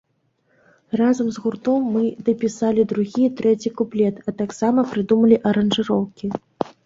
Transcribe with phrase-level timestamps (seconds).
[1.01, 6.27] Разам з гуртом, мы дапісалі другі і трэці куплет, а таксама прыдумалі аранжыроўкі.